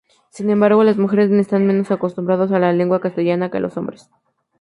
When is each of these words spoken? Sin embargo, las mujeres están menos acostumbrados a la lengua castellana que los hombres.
Sin 0.31 0.49
embargo, 0.49 0.83
las 0.83 0.97
mujeres 0.97 1.29
están 1.29 1.67
menos 1.67 1.91
acostumbrados 1.91 2.51
a 2.51 2.57
la 2.57 2.73
lengua 2.73 2.99
castellana 3.01 3.51
que 3.51 3.59
los 3.59 3.77
hombres. 3.77 4.09